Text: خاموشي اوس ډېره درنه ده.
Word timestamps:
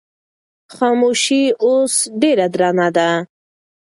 خاموشي 0.75 1.43
اوس 1.65 1.93
ډېره 2.21 2.45
درنه 2.53 2.87
ده. 2.95 3.09